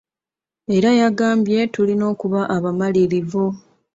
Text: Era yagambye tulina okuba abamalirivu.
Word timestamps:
Era 0.75 0.89
yagambye 1.01 1.59
tulina 1.73 2.05
okuba 2.13 2.39
abamalirivu. 2.55 3.45